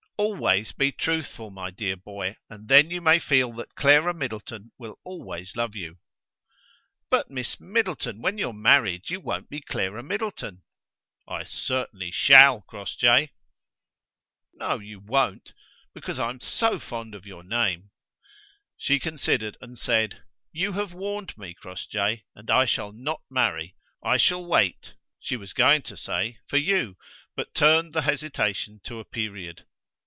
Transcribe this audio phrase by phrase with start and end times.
[0.17, 4.99] "Always be truthful, my dear boy, and then you may feel that Clara Middleton will
[5.03, 5.97] always love you."
[7.09, 10.61] "But, Miss Middleton, when you're married you won't be Clara Middleton."
[11.27, 13.31] "I certainly shall, Crossjay."
[14.53, 15.53] "No, you won't,
[15.91, 17.89] because I'm so fond of your name!"
[18.77, 20.21] She considered, and said:
[20.51, 23.75] "You have warned me, Crossjay, and I shall not marry.
[24.03, 26.95] I shall wait," she was going to say, "for you,"
[27.35, 29.65] but turned the hesitation to a period.